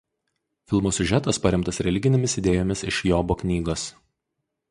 [0.71, 3.87] Filmo siužetas paremtas religinėmis idėjomis iš Jobo knygos.